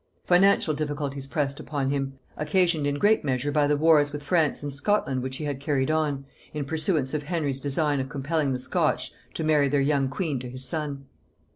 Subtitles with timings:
[0.25, 4.73] Financial difficulties pressed upon him, occasioned in great measure by the wars with France and
[4.73, 9.11] Scotland which he had carried on, in pursuance of Henry's design of compelling the Scotch
[9.35, 11.05] to marry their young queen to his son.